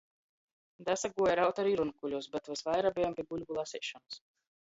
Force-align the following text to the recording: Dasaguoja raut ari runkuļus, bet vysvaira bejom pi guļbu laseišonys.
Dasaguoja 0.85 1.35
raut 1.39 1.61
ari 1.63 1.73
runkuļus, 1.81 2.29
bet 2.37 2.49
vysvaira 2.53 2.93
bejom 2.97 3.15
pi 3.21 3.27
guļbu 3.35 3.59
laseišonys. 3.59 4.19